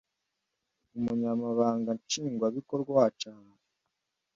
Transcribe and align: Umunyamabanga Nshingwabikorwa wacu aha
Umunyamabanga 0.97 1.89
Nshingwabikorwa 2.01 2.89
wacu 2.97 3.25
aha 3.31 3.53